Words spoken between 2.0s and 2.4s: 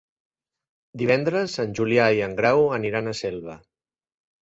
i en